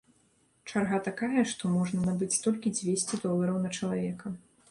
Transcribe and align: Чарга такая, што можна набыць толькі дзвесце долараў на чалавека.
Чарга 0.69 0.99
такая, 1.07 1.43
што 1.51 1.63
можна 1.75 1.99
набыць 2.07 2.41
толькі 2.47 2.73
дзвесце 2.79 3.21
долараў 3.27 3.63
на 3.67 3.75
чалавека. 3.77 4.27